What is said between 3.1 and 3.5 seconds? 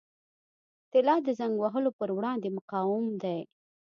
دی.